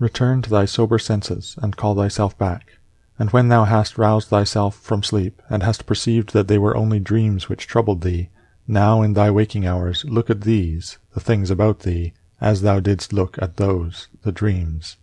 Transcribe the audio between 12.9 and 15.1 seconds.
look at those, the dreams.